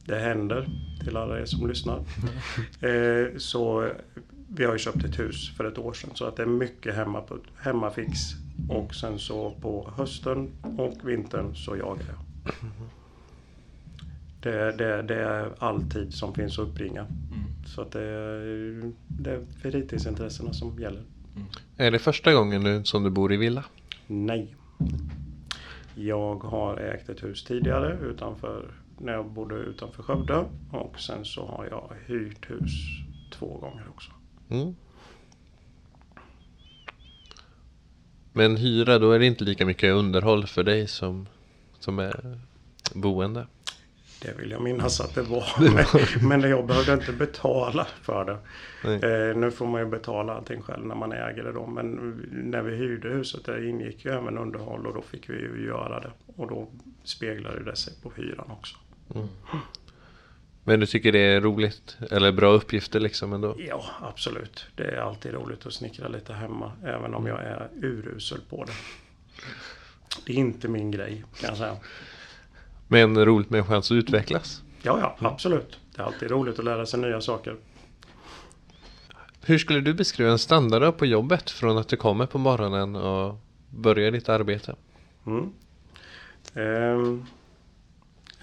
det 0.05 0.19
händer 0.19 0.67
till 1.03 1.17
alla 1.17 1.39
er 1.39 1.45
som 1.45 1.67
lyssnar. 1.67 2.03
Eh, 2.87 3.37
så 3.37 3.89
vi 4.47 4.63
har 4.65 4.73
ju 4.73 4.79
köpt 4.79 5.03
ett 5.03 5.19
hus 5.19 5.51
för 5.57 5.65
ett 5.65 5.77
år 5.77 5.93
sedan 5.93 6.09
så 6.15 6.25
att 6.25 6.35
det 6.35 6.43
är 6.43 6.47
mycket 6.47 6.95
hemma 6.95 7.21
på, 7.21 7.37
hemmafix 7.57 8.19
Och 8.71 8.95
sen 8.95 9.19
så 9.19 9.51
på 9.61 9.91
hösten 9.97 10.51
och 10.77 11.09
vintern 11.09 11.55
så 11.55 11.77
jagar 11.77 12.05
jag. 12.07 12.17
Det, 14.41 14.71
det, 14.77 15.01
det 15.01 15.15
är 15.15 15.51
all 15.59 15.81
tid 15.81 16.13
som 16.13 16.33
finns 16.33 16.59
att 16.59 16.67
uppbringa. 16.67 17.07
Så 17.65 17.81
att 17.81 17.91
det, 17.91 18.01
det 19.07 19.31
är 19.31 19.45
fritidsintressena 19.61 20.53
som 20.53 20.79
gäller. 20.79 21.03
Är 21.77 21.91
det 21.91 21.99
första 21.99 22.33
gången 22.33 22.63
nu 22.63 22.83
som 22.83 23.03
du 23.03 23.09
bor 23.09 23.33
i 23.33 23.37
villa? 23.37 23.63
Nej. 24.07 24.55
Jag 25.95 26.35
har 26.35 26.77
ägt 26.77 27.09
ett 27.09 27.23
hus 27.23 27.43
tidigare 27.43 27.97
utanför, 28.01 28.71
när 28.97 29.13
jag 29.13 29.25
bodde 29.25 29.55
utanför 29.55 30.03
Skövde. 30.03 30.45
Och 30.71 30.99
sen 30.99 31.25
så 31.25 31.45
har 31.45 31.65
jag 31.65 31.91
hyrt 32.05 32.49
hus 32.51 32.71
två 33.33 33.57
gånger 33.57 33.83
också. 33.89 34.11
Mm. 34.49 34.75
Men 38.33 38.57
hyra, 38.57 39.00
då 39.00 39.11
är 39.11 39.19
det 39.19 39.25
inte 39.25 39.43
lika 39.43 39.65
mycket 39.65 39.93
underhåll 39.93 40.47
för 40.47 40.63
dig 40.63 40.88
som, 40.88 41.27
som 41.79 42.00
är 42.00 42.39
boende. 42.93 43.47
Det 44.21 44.33
vill 44.39 44.51
jag 44.51 44.61
minnas 44.61 45.01
att 45.01 45.15
det 45.15 45.21
var. 45.21 45.45
Men, 45.59 46.41
men 46.41 46.50
jag 46.50 46.67
behövde 46.67 46.93
inte 46.93 47.11
betala 47.11 47.88
för 48.01 48.25
det. 48.25 48.38
Eh, 48.83 49.38
nu 49.38 49.51
får 49.51 49.65
man 49.65 49.81
ju 49.81 49.88
betala 49.88 50.33
allting 50.33 50.61
själv 50.61 50.85
när 50.85 50.95
man 50.95 51.11
äger 51.11 51.43
det 51.43 51.51
då. 51.51 51.67
Men 51.67 52.15
när 52.31 52.61
vi 52.61 52.75
hyrde 52.75 53.09
huset 53.09 53.45
där 53.45 53.69
ingick 53.69 54.05
ju 54.05 54.11
även 54.11 54.38
underhåll 54.38 54.88
och 54.88 54.93
då 54.93 55.01
fick 55.01 55.29
vi 55.29 55.33
ju 55.33 55.65
göra 55.65 56.00
det. 56.00 56.11
Och 56.35 56.47
då 56.47 56.67
speglade 57.03 57.63
det 57.63 57.75
sig 57.75 57.93
på 58.03 58.11
hyran 58.15 58.51
också. 58.51 58.75
Men 60.63 60.79
du 60.79 60.85
tycker 60.85 61.11
det 61.11 61.19
är 61.19 61.41
roligt? 61.41 61.97
Eller 62.11 62.31
bra 62.31 62.51
uppgifter 62.51 62.99
liksom 62.99 63.33
ändå? 63.33 63.55
Ja, 63.59 63.85
absolut. 64.01 64.65
Det 64.75 64.83
är 64.83 64.97
alltid 64.97 65.33
roligt 65.33 65.65
att 65.65 65.73
snickra 65.73 66.07
lite 66.07 66.33
hemma. 66.33 66.71
Även 66.85 67.13
om 67.13 67.27
jag 67.27 67.39
är 67.39 67.69
urusel 67.81 68.39
på 68.49 68.65
det. 68.65 68.71
Det 70.25 70.33
är 70.33 70.37
inte 70.37 70.67
min 70.67 70.91
grej 70.91 71.23
kan 71.39 71.49
jag 71.49 71.57
säga. 71.57 71.75
Men 72.87 73.25
roligt 73.25 73.49
med 73.49 73.59
en 73.59 73.65
chans 73.65 73.91
att 73.91 73.95
utvecklas. 73.95 74.63
Ja, 74.81 74.99
ja, 75.19 75.27
absolut. 75.29 75.79
Det 75.95 76.01
är 76.01 76.05
alltid 76.05 76.31
roligt 76.31 76.59
att 76.59 76.65
lära 76.65 76.85
sig 76.85 76.99
nya 76.99 77.21
saker. 77.21 77.55
Hur 79.45 79.57
skulle 79.57 79.81
du 79.81 79.93
beskriva 79.93 80.31
en 80.31 80.39
standarddag 80.39 80.91
på 80.91 81.05
jobbet 81.05 81.51
från 81.51 81.77
att 81.77 81.87
du 81.87 81.95
kommer 81.95 82.25
på 82.25 82.37
morgonen 82.37 82.95
och 82.95 83.35
börjar 83.69 84.11
ditt 84.11 84.29
arbete? 84.29 84.75
Mm. 85.25 85.53
Ehm, 86.53 87.25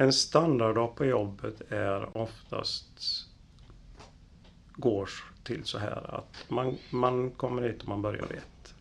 en 0.00 0.12
standarddag 0.12 0.96
på 0.96 1.04
jobbet 1.04 1.72
är 1.72 2.16
oftast 2.16 3.26
går 4.72 5.08
till 5.44 5.64
så 5.64 5.78
här 5.78 6.14
att 6.14 6.50
man, 6.50 6.76
man 6.90 7.30
kommer 7.30 7.62
hit 7.62 7.82
och 7.82 7.88
man 7.88 8.02
börjar 8.02 8.26
vid 8.26 8.38
ett. 8.38 8.74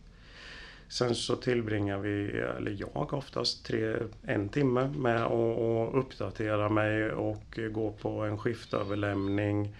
Sen 0.89 1.15
så 1.15 1.35
tillbringar 1.35 1.97
vi, 1.97 2.29
eller 2.31 2.75
jag 2.79 3.13
oftast, 3.13 3.65
tre, 3.65 3.95
en 4.23 4.49
timme 4.49 4.87
med 4.87 5.23
att 5.23 5.95
uppdatera 5.95 6.69
mig 6.69 7.11
och 7.11 7.59
gå 7.71 7.91
på 7.91 8.09
en 8.09 8.37
skiftöverlämning. 8.37 9.75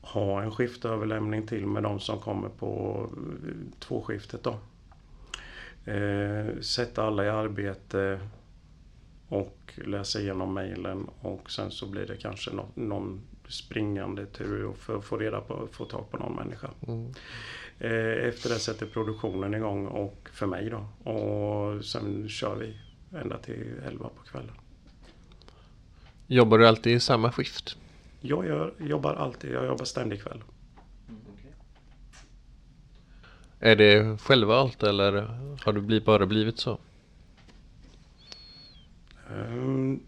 Ha 0.00 0.42
en 0.42 0.50
skiftöverlämning 0.50 1.46
till 1.46 1.66
med 1.66 1.82
de 1.82 2.00
som 2.00 2.18
kommer 2.20 2.48
på 2.48 3.06
tvåskiftet 3.78 4.42
då. 4.42 4.58
Eh, 5.92 6.60
sätta 6.60 7.04
alla 7.04 7.24
i 7.24 7.28
arbete 7.28 8.20
och 9.32 9.72
läsa 9.74 10.20
igenom 10.20 10.54
mejlen 10.54 11.08
och 11.20 11.50
sen 11.50 11.70
så 11.70 11.86
blir 11.86 12.06
det 12.06 12.16
kanske 12.16 12.50
nå- 12.50 12.68
någon 12.74 13.20
springande 13.48 14.26
tur 14.26 14.72
för 14.72 14.98
att 14.98 15.04
få 15.04 15.16
reda 15.16 15.40
på, 15.40 15.68
få 15.72 15.84
tag 15.84 16.10
på 16.10 16.16
någon 16.16 16.36
människa. 16.36 16.70
Mm. 16.86 17.12
Eh, 17.78 18.28
efter 18.28 18.48
det 18.48 18.58
sätter 18.58 18.86
produktionen 18.86 19.54
igång 19.54 19.86
och 19.86 20.28
för 20.32 20.46
mig 20.46 20.70
då. 20.70 21.10
Och 21.10 21.84
sen 21.84 22.28
kör 22.28 22.56
vi 22.56 22.76
ända 23.18 23.38
till 23.38 23.66
11 23.86 24.08
på 24.16 24.22
kvällen. 24.22 24.54
Jobbar 26.26 26.58
du 26.58 26.66
alltid 26.66 26.92
i 26.96 27.00
samma 27.00 27.32
skift? 27.32 27.76
Jag 28.20 28.46
gör, 28.46 28.74
jobbar 28.78 29.14
alltid, 29.14 29.50
jag 29.50 29.66
jobbar 29.66 29.84
ständig 29.84 30.22
kväll. 30.22 30.42
Är 33.60 33.76
det 33.76 34.18
självvalt 34.20 34.82
eller 34.82 35.12
har 35.64 35.72
det 35.72 36.00
bara 36.00 36.26
blivit 36.26 36.58
så? 36.58 36.78
Ehm, 39.32 40.00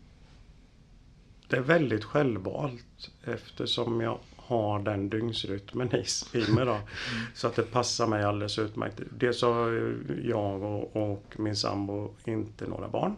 Det 1.48 1.56
är 1.56 1.60
väldigt 1.60 2.04
självvalt 2.04 3.10
eftersom 3.24 4.00
jag 4.00 4.18
har 4.36 4.78
den 4.78 5.08
dygnsrytmen 5.08 5.94
i, 5.94 6.04
i 6.38 6.52
mig 6.52 6.64
då. 6.64 6.78
Så 7.34 7.46
att 7.46 7.54
det 7.56 7.62
passar 7.62 8.06
mig 8.06 8.24
alldeles 8.24 8.58
utmärkt. 8.58 9.00
Dels 9.10 9.42
har 9.42 9.94
jag 10.24 10.62
och, 10.62 10.96
och 10.96 11.24
min 11.36 11.56
sambo 11.56 12.14
inte 12.24 12.66
några 12.66 12.88
barn. 12.88 13.16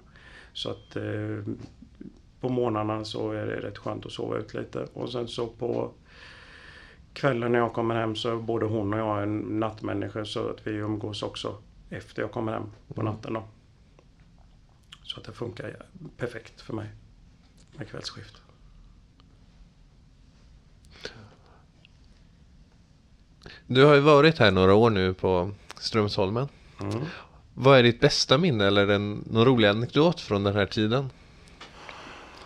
Så 0.53 0.71
att 0.71 0.97
eh, 0.97 1.55
på 2.41 2.49
morgnarna 2.49 3.05
så 3.05 3.33
är 3.33 3.47
det 3.47 3.61
rätt 3.61 3.79
skönt 3.79 4.07
att 4.07 4.13
sova 4.13 4.37
ut 4.37 4.55
lite. 4.55 4.87
Och 4.93 5.13
sen 5.13 5.29
så 5.29 5.47
på 5.47 5.91
kvällen 7.13 7.53
när 7.53 7.59
jag 7.59 7.73
kommer 7.73 7.95
hem 7.95 8.17
så 8.17 8.33
är 8.33 8.37
både 8.37 8.67
hon 8.67 8.93
och 8.95 8.99
jag 9.01 9.23
en 9.23 9.39
nattmänniska 9.39 10.25
så 10.25 10.49
att 10.49 10.67
vi 10.67 10.71
umgås 10.71 11.23
också 11.23 11.57
efter 11.91 12.23
jag 12.23 12.33
kommer 12.33 12.53
hem 12.53 12.67
på 12.95 13.03
natten 13.03 13.33
då. 13.33 13.43
Så 15.07 15.21
att 15.21 15.27
det 15.27 15.33
funkar 15.33 15.77
perfekt 16.17 16.61
för 16.61 16.73
mig 16.73 16.89
med 17.77 17.89
kvällsskift. 17.89 18.43
Du 23.67 23.85
har 23.85 23.95
ju 23.95 24.01
varit 24.01 24.39
här 24.39 24.51
några 24.51 24.75
år 24.75 24.91
nu 24.91 25.15
på 25.15 25.51
Strömsholmen. 25.79 26.49
Mm. 26.81 27.05
Vad 27.55 27.79
är 27.79 27.83
ditt 27.83 28.01
bästa 28.01 28.39
minne 28.39 28.67
eller 28.67 28.89
en, 28.89 29.25
någon 29.31 29.45
rolig 29.45 29.69
anekdot 29.69 30.21
från 30.21 30.45
den 30.45 30.55
här 30.55 30.67
tiden? 30.67 31.11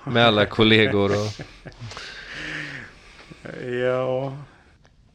Med 0.04 0.26
alla 0.26 0.46
kollegor 0.46 1.10
och... 1.10 1.44
Ja, 3.82 4.36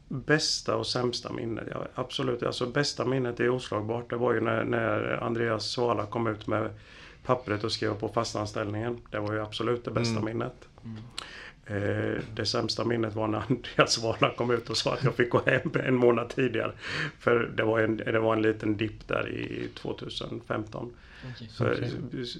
bästa 0.08 0.76
och 0.76 0.86
sämsta 0.86 1.32
minnet. 1.32 1.64
Ja, 1.70 1.86
absolut, 1.94 2.42
alltså 2.42 2.66
bästa 2.66 3.04
minnet 3.04 3.40
är 3.40 3.48
oslagbart. 3.48 4.10
Det 4.10 4.16
var 4.16 4.34
ju 4.34 4.40
när, 4.40 4.64
när 4.64 5.22
Andreas 5.22 5.70
Svala 5.70 6.06
kom 6.06 6.26
ut 6.26 6.46
med 6.46 6.70
pappret 7.26 7.64
och 7.64 7.72
skrev 7.72 7.94
på 7.94 8.08
fastanställningen. 8.08 9.00
Det 9.10 9.18
var 9.18 9.32
ju 9.32 9.42
absolut 9.42 9.84
det 9.84 9.90
bästa 9.90 10.18
Mm. 10.18 10.24
minnet. 10.24 10.68
Eh, 11.68 12.22
det 12.34 12.46
sämsta 12.46 12.84
minnet 12.84 13.14
var 13.14 13.28
när 13.28 13.38
Andreas 13.48 13.92
Svala 13.92 14.34
kom 14.36 14.50
ut 14.50 14.70
och 14.70 14.76
sa 14.76 14.94
att 14.94 15.04
jag 15.04 15.14
fick 15.14 15.30
gå 15.30 15.42
hem 15.46 15.70
en 15.84 15.94
månad 15.94 16.28
tidigare. 16.28 16.72
För 17.18 17.38
det 17.56 17.64
var 17.64 17.80
en, 17.80 17.96
det 17.96 18.18
var 18.18 18.36
en 18.36 18.42
liten 18.42 18.76
dipp 18.76 19.08
där 19.08 19.28
i 19.28 19.68
2015. 19.74 20.92
Okej. 21.34 21.48
Så, 21.50 21.64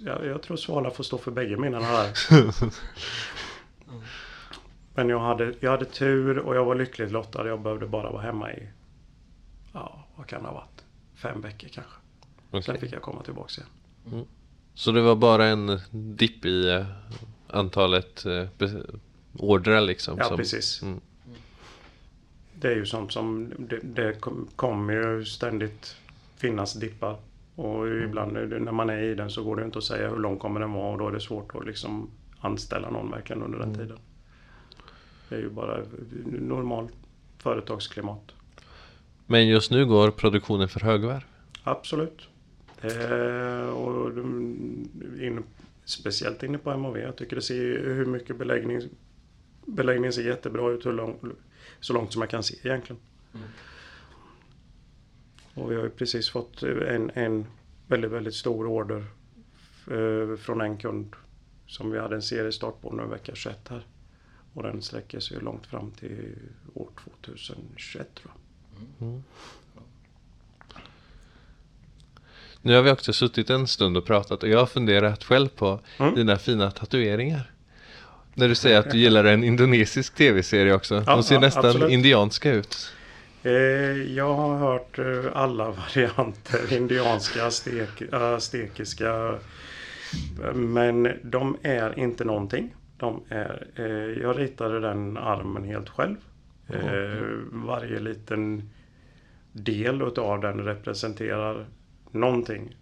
jag, 0.05 0.27
jag 0.27 0.43
tror 0.43 0.57
Svala 0.57 0.91
får 0.91 1.05
stå 1.05 1.19
för 1.19 1.31
bägge 1.31 1.57
minnen 1.57 1.83
här. 1.83 2.13
Men 4.95 5.09
jag 5.09 5.21
hade, 5.21 5.55
jag 5.61 5.71
hade 5.71 5.85
tur 5.85 6.39
och 6.39 6.57
jag 6.57 6.65
var 6.65 6.75
lyckligt 6.75 7.11
lottad. 7.13 7.49
Jag 7.49 7.61
behövde 7.61 7.87
bara 7.87 8.11
vara 8.11 8.23
hemma 8.23 8.53
i, 8.53 8.69
ja 9.73 10.05
vad 10.17 10.27
kan 10.27 10.43
det 10.43 10.49
ha 10.49 10.55
varit? 10.55 10.85
Fem 11.15 11.41
veckor 11.41 11.69
kanske. 11.69 11.93
Sen 12.51 12.61
Okej. 12.61 12.81
fick 12.81 12.93
jag 12.93 13.03
komma 13.03 13.23
tillbaka 13.23 13.53
igen. 14.05 14.27
Så 14.79 14.93
det 14.93 15.01
var 15.01 15.17
bara 15.17 15.47
en 15.47 15.79
dipp 15.91 16.45
i 16.45 16.69
eh, 16.71 16.87
antalet 17.49 18.27
eh, 18.27 18.45
ordrar 19.33 19.81
liksom? 19.81 20.19
Ja 20.19 20.25
som, 20.25 20.37
precis. 20.37 20.83
Mm. 20.83 21.01
Det 22.61 22.69
är 22.69 22.75
ju 22.77 22.87
sånt 22.87 23.13
som, 23.13 23.53
det, 23.59 23.81
det 23.83 24.21
kom- 24.21 24.49
kommer 24.57 24.93
ju 24.93 25.25
ständigt 25.25 25.97
finnas 26.37 26.75
dippar. 26.75 27.17
Och 27.55 27.89
ibland 27.89 28.37
är 28.37 28.47
det- 28.47 28.59
när 28.59 28.73
man 28.73 28.91
är 28.91 29.03
i 29.03 29.15
den 29.15 29.31
så 29.31 29.45
går 29.45 29.57
det 29.57 29.65
inte 29.65 29.79
att 29.79 29.85
säga 29.85 30.09
hur 30.11 30.17
lång 30.17 30.39
kommer 30.39 30.61
den 30.61 30.73
vara 30.73 30.93
och 30.93 30.99
då 30.99 31.09
är 31.09 31.13
det 31.13 31.21
svårt 31.21 31.55
att 31.55 31.67
liksom 31.67 32.11
anställa 32.41 32.91
någon 32.91 33.11
verkligen 33.11 33.43
under 33.43 33.59
den 33.59 33.75
tiden. 33.75 33.99
Det 35.29 35.35
är 35.35 35.41
ju 35.41 35.49
bara 35.51 35.81
normalt 36.27 36.93
företagsklimat. 37.39 38.33
Men 39.27 39.47
just 39.49 39.71
nu 39.71 39.87
går 39.87 40.11
produktionen 40.11 40.69
för 40.69 40.81
högvarv? 40.81 41.25
Absolut. 41.63 42.29
Eh, 42.81 43.69
och 43.69 44.19
in, 45.21 45.43
speciellt 45.85 46.43
inne 46.43 46.59
på 46.59 46.71
MHV. 46.71 47.01
Jag 47.01 47.17
tycker 47.17 47.37
det 47.37 47.43
ser 47.43 47.79
hur 47.85 48.07
mycket 48.07 48.39
beläggning 48.39 48.81
Beläggningen 49.67 50.13
ser 50.13 50.23
jättebra 50.23 50.71
ut 50.71 50.87
hur 50.87 50.93
lång, 50.93 51.33
så 51.81 51.93
långt 51.93 52.13
som 52.13 52.23
jag 52.23 52.31
kan 52.31 52.43
se 52.43 52.57
egentligen. 52.63 53.03
Och 55.55 55.71
vi 55.71 55.77
har 55.77 55.83
ju 55.83 55.91
precis 55.91 56.31
fått 56.31 56.63
en, 56.63 57.11
en 57.15 57.47
väldigt, 57.87 58.11
väldigt 58.11 58.35
stor 58.35 58.67
order 58.67 59.05
eh, 59.91 60.37
från 60.37 60.61
en 60.61 60.79
kund 60.79 61.17
som 61.67 61.91
vi 61.91 61.99
hade 61.99 62.15
en 62.15 62.23
seriestart 62.23 62.81
på 62.81 62.93
nu 62.93 63.07
vecka 63.07 63.35
21 63.35 63.69
här. 63.69 63.87
Och 64.55 64.63
den 64.63 64.83
sträcker 64.83 65.21
sig 65.21 65.41
långt 65.41 65.67
fram 65.67 65.91
till 65.91 66.35
år 66.75 66.91
2021 67.05 68.15
tror 68.15 68.33
jag. 68.99 69.07
Nu 72.67 72.75
har 72.75 72.83
vi 72.83 72.91
också 72.91 73.13
suttit 73.13 73.51
en 73.51 73.67
stund 73.67 73.97
och 73.97 74.05
pratat 74.07 74.43
och 74.43 74.49
jag 74.49 74.59
har 74.59 74.67
funderat 74.67 75.25
själv 75.25 75.49
på 75.49 75.81
Mm. 75.99 76.15
dina 76.15 76.37
fina 76.37 76.71
tatueringar. 76.71 77.51
När 78.35 78.49
du 78.49 78.55
säger 78.55 78.79
att 78.79 78.91
du 78.91 78.99
gillar 78.99 79.25
en 79.25 79.45
indonesisk 79.45 80.15
tv-serie 80.15 80.75
också. 80.75 80.95
Ja, 80.95 81.15
De 81.15 81.23
ser 81.23 81.35
ja, 81.35 81.41
nästan 81.41 81.67
absolut. 81.67 81.91
indianska 81.91 82.53
ut. 82.53 82.93
Eh, 83.43 83.53
jag 84.17 84.35
har 84.35 84.57
hört 84.59 84.99
eh, 84.99 85.25
alla 85.35 85.71
varianter. 85.95 86.73
Indianska, 86.77 87.51
stek, 87.51 88.03
aztekiska. 88.13 89.35
Men 90.55 91.09
de 91.23 91.57
är 91.63 91.99
inte 91.99 92.25
någonting. 92.25 92.75
De 92.99 93.23
är, 93.29 93.67
eh, 93.77 94.23
jag 94.23 94.39
ritade 94.39 94.81
den 94.81 95.17
armen 95.17 95.65
helt 95.65 95.89
själv. 95.89 96.17
Varje 97.53 98.01
liten 98.01 98.71
del 99.53 100.03
utav 100.03 100.41
den 100.41 100.65
representerar 100.65 101.67
någonting. 102.21 102.77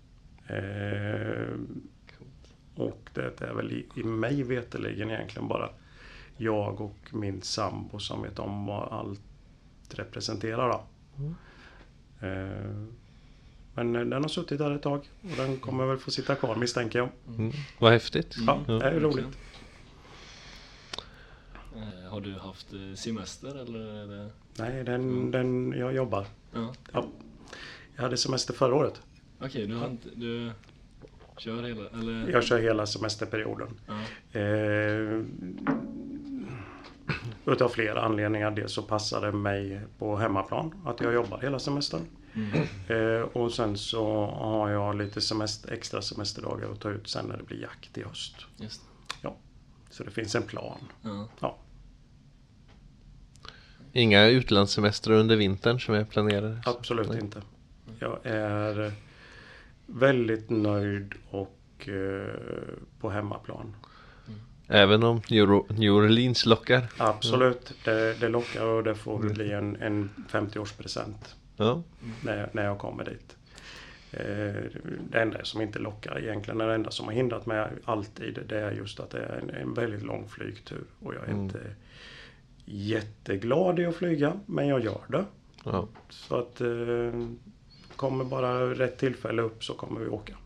Eh, 0.47 1.59
och 2.75 3.11
det 3.15 3.41
är 3.41 3.55
väl 3.55 3.73
i, 3.73 3.87
i 4.01 4.03
mig 4.03 4.43
veterligen 4.43 5.11
egentligen 5.11 5.49
bara 5.49 5.71
jag 6.37 6.81
och 6.81 6.99
min 7.13 7.43
sambo 7.43 7.99
som 7.99 8.23
vet 8.23 8.39
om 8.39 8.67
vad 8.67 8.93
allt 8.93 9.21
representerar. 9.91 10.69
Då. 10.69 10.85
Eh, 12.27 12.87
men 13.75 13.93
den 13.93 14.13
har 14.13 14.29
suttit 14.29 14.59
där 14.59 14.71
ett 14.71 14.83
tag 14.83 15.09
och 15.23 15.37
den 15.37 15.57
kommer 15.57 15.87
väl 15.87 15.99
få 15.99 16.11
sitta 16.11 16.35
kvar 16.35 16.57
misstänker 16.57 16.99
jag. 16.99 17.09
Mm. 17.29 17.53
Vad 17.79 17.93
häftigt. 17.93 18.37
Ja, 18.47 18.61
det 18.67 18.73
är 18.85 19.01
roligt. 19.01 19.39
Eh, 21.77 22.11
Har 22.11 22.21
du 22.21 22.35
haft 22.35 22.73
eh, 22.73 22.95
semester 22.97 23.63
eller? 23.63 23.81
Är 23.81 24.07
det... 24.07 24.31
Nej, 24.59 24.85
den, 24.85 25.31
den, 25.31 25.73
jag 25.73 25.95
jobbar. 25.95 26.27
Ja. 26.53 26.75
Ja. 26.93 27.07
Jag 27.97 28.03
hade 28.03 28.17
semester 28.17 28.55
förra 28.55 28.75
året. 28.75 29.03
Okej, 29.41 29.67
du 29.67 29.85
inte... 29.87 30.09
Du 30.15 30.53
kör 31.39 31.63
hela... 31.63 31.89
Eller? 31.89 32.31
Jag 32.33 32.45
kör 32.45 32.59
hela 32.59 32.87
semesterperioden. 32.87 33.69
Ja. 33.87 34.41
Eh, 34.41 35.21
utav 37.47 37.69
flera 37.69 38.03
anledningar. 38.03 38.51
Dels 38.51 38.73
så 38.73 38.83
passar 38.83 39.21
det 39.21 39.33
mig 39.33 39.81
på 39.99 40.17
hemmaplan 40.17 40.75
att 40.85 41.01
jag 41.01 41.15
jobbar 41.15 41.41
hela 41.41 41.59
semestern. 41.59 42.01
Mm. 42.35 42.63
Eh, 42.89 43.23
och 43.23 43.53
sen 43.53 43.79
så 43.79 44.27
har 44.27 44.71
jag 44.71 44.97
lite 44.97 45.21
semester, 45.21 45.73
extra 45.73 46.03
semesterdagar 46.03 46.71
att 46.73 46.81
ta 46.81 46.91
ut 46.91 47.09
sen 47.09 47.27
när 47.27 47.37
det 47.37 47.43
blir 47.43 47.63
jakt 47.63 47.99
i 47.99 48.03
höst. 48.03 48.35
Just 48.57 48.83
Så 49.91 50.05
det 50.05 50.11
finns 50.11 50.35
en 50.35 50.43
plan. 50.43 50.79
ja. 51.03 51.29
Ja, 51.41 51.59
Inga 53.93 54.27
utlandssemestrar 54.27 55.15
under 55.15 55.37
vintern 55.37 55.81
som 55.81 55.95
är 55.95 56.05
planerade? 56.05 56.63
absolut 56.67 57.09
Nej. 57.09 57.21
inte. 57.21 57.43
Jag 57.99 58.19
är 58.23 58.93
väldigt 59.87 60.51
nöjd 60.51 61.15
och 61.31 61.89
eh, 61.89 62.35
på 63.01 63.11
hemmaplan. 63.11 63.77
Även 64.69 65.03
om 65.03 65.21
New 65.69 65.93
Orleans 65.95 66.47
lockar? 66.47 66.83
Absolut, 66.99 67.75
det, 67.85 68.21
det 68.21 68.29
lockar 68.29 68.65
och 68.67 68.85
det 68.85 68.95
får 68.95 69.19
bli 69.19 69.53
en, 69.53 69.77
en 69.77 70.11
50-årspresent 70.31 71.35
Ja. 71.57 71.83
när, 72.25 72.37
jag- 72.41 72.49
när 72.55 72.65
jag 72.65 72.79
kommer 72.79 73.05
dit. 73.05 73.37
Eh, 74.11 74.63
Det 75.11 75.21
enda 75.21 75.45
som 75.45 75.61
inte 75.61 75.79
lockar 75.79 76.19
egentligen, 76.19 76.59
det 76.59 76.75
enda 76.75 76.91
som 76.91 77.07
har 77.07 77.13
hindrat 77.13 77.47
mig 77.47 77.69
alltid, 77.85 78.39
det 78.49 78.59
är 78.61 78.73
just 78.73 79.01
att 79.01 79.11
det 79.11 79.19
är 79.23 79.39
en, 79.39 79.51
en 79.51 79.75
väldigt 79.75 80.03
lång 80.03 80.29
flygtur. 80.29 80.85
Och 81.03 81.15
jag 81.15 81.23
är 81.23 81.29
Mm. 81.29 81.41
inte 81.45 81.61
jätteglad 82.65 83.79
i 83.81 83.87
att 83.87 83.97
flyga, 83.97 84.33
men 84.47 84.67
jag 84.69 84.85
gör 84.85 85.01
det. 85.09 85.25
ja. 85.65 85.89
Så 86.09 86.37
att 86.37 86.61
eh, 86.61 86.69
kommer 87.97 88.25
bara 88.25 88.75
rätt 88.75 88.99
tillfälle 88.99 89.43
upp 89.43 89.65
så 89.65 89.75
kommer 89.75 90.01
vi 90.01 90.09
åka. 90.09 90.37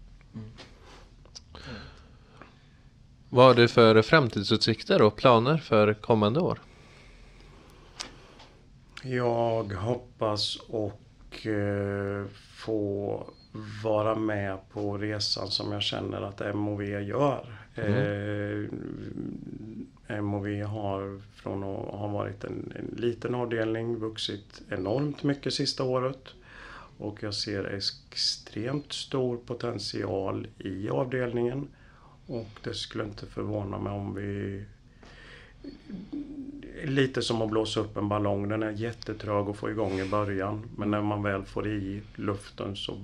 Vad 3.29 3.47
har 3.47 3.55
du 3.55 3.69
för 3.69 4.03
framtidsutsikter 4.03 5.03
och 5.03 5.17
planer 5.17 5.57
för 5.57 5.95
kommande 5.95 6.41
år? 6.41 6.59
Jag 9.03 9.73
hoppas 9.73 10.57
och 10.57 11.47
eh, 11.47 12.25
få 12.57 13.27
vara 13.85 14.15
med 14.15 14.59
på 14.73 14.99
resan 14.99 15.49
som 15.49 15.73
jag 15.73 15.83
känner 15.83 16.23
att 16.23 16.57
MOV 16.57 16.83
gör. 16.83 17.59
Eh, 17.75 18.67
MOV 20.23 20.63
har 20.63 21.21
från 21.35 21.65
att 21.65 21.95
ha 21.95 22.09
varit 22.09 22.45
en, 22.45 22.73
en 22.77 22.95
liten 22.97 23.35
avdelning 23.35 23.97
vuxit 23.97 24.63
enormt 24.69 25.23
mycket 25.23 25.55
sista 25.55 25.85
året. 25.85 26.35
Och 26.99 27.23
jag 27.23 27.35
ser 27.35 27.65
extremt 27.65 28.93
stor 28.93 29.37
potential 29.37 30.47
i 30.59 30.89
avdelningen. 30.89 31.69
Och 32.27 32.49
det 32.63 32.75
skulle 32.75 33.05
inte 33.05 33.27
förvåna 33.27 33.79
mig 33.79 33.93
om 33.93 34.15
vi 34.15 34.65
Lite 36.85 37.23
som 37.23 37.43
att 37.43 37.51
blåsa 37.51 37.81
upp 37.81 37.97
en 37.97 38.09
ballong. 38.09 38.49
Den 38.49 38.63
är 38.63 38.71
jättetrög 38.71 39.49
att 39.49 39.57
få 39.57 39.71
igång 39.71 40.01
i 40.01 40.09
början. 40.09 40.71
Men 40.77 40.91
när 40.91 41.03
man 41.03 41.23
väl 41.23 41.45
får 41.45 41.69
i 41.69 42.03
luften 42.15 42.77
så 42.77 42.99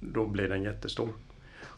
då 0.00 0.26
blir 0.26 0.48
den 0.48 0.62
jättestor. 0.62 1.08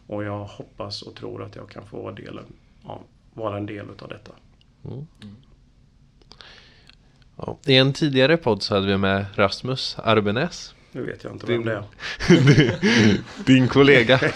Och 0.07 0.25
jag 0.25 0.45
hoppas 0.45 1.03
och 1.03 1.15
tror 1.15 1.43
att 1.43 1.57
jag 1.57 1.69
kan 1.69 1.87
få 1.87 2.03
vara, 2.03 2.15
delen, 2.15 2.45
ja, 2.85 3.01
vara 3.35 3.57
en 3.57 3.67
del 3.67 3.91
utav 3.91 4.09
detta. 4.09 4.33
Mm. 4.85 5.07
Ja. 7.37 7.59
I 7.67 7.77
en 7.77 7.93
tidigare 7.93 8.37
podd 8.37 8.63
så 8.63 8.75
hade 8.75 8.87
vi 8.87 8.97
med 8.97 9.27
Rasmus 9.35 9.97
Arbenäs. 9.99 10.75
Nu 10.93 11.03
vet 11.03 11.25
jag 11.25 11.33
inte 11.33 11.47
vem 11.47 11.65
Din- 11.65 11.67
det 11.67 11.85
är. 12.29 13.21
Din 13.45 13.69
kollega. 13.69 14.21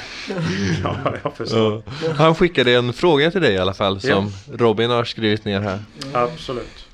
Ja, 0.82 1.14
jag 1.24 1.36
förstår. 1.36 1.82
Ja. 2.04 2.12
Han 2.12 2.34
skickade 2.34 2.74
en 2.74 2.92
fråga 2.92 3.30
till 3.30 3.40
dig 3.40 3.54
i 3.54 3.58
alla 3.58 3.74
fall 3.74 4.00
som 4.00 4.30
Robin 4.52 4.90
har 4.90 5.04
skrivit 5.04 5.44
ner 5.44 5.60
här. 5.60 5.78
Absolut. 6.12 6.86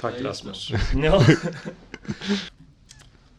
Tack 0.00 0.14
Ja, 0.20 0.28
Rasmus. 0.28 0.72
Ja. 1.02 1.22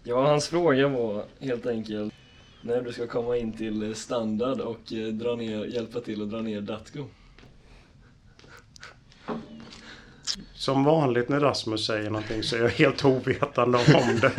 ja, 0.04 0.28
hans 0.28 0.48
fråga 0.48 0.88
var 0.88 1.26
helt 1.40 1.66
enkelt 1.66 2.14
när 2.62 2.82
du 2.82 2.94
ska 2.94 3.08
komma 3.08 3.38
in 3.38 3.58
till 3.58 3.96
standard 3.96 4.60
och 4.60 4.94
eh, 4.94 5.08
dra 5.08 5.36
ner, 5.36 5.66
hjälpa 5.66 6.00
till 6.00 6.22
att 6.22 6.30
dra 6.30 6.42
ner 6.42 6.62
Datgo. 6.62 7.06
Som 10.54 10.84
vanligt 10.84 11.30
när 11.30 11.40
Rasmus 11.40 11.86
säger 11.86 12.10
någonting 12.10 12.44
så 12.44 12.56
är 12.56 12.60
jag 12.62 12.70
helt 12.70 13.06
ovetande 13.06 13.78
om 13.78 14.20
det. 14.22 14.32